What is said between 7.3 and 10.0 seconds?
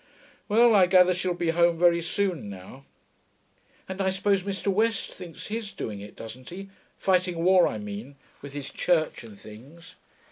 war, I mean, with his Church and things.'